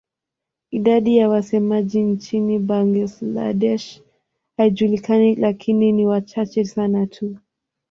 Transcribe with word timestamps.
Idadi 0.71 1.17
ya 1.17 1.29
wasemaji 1.29 2.01
nchini 2.01 2.59
Bangladesh 2.59 4.01
haijulikani 4.57 5.35
lakini 5.35 5.91
ni 5.91 6.05
wachache 6.05 6.65
sana 6.65 7.07
tu. 7.07 7.37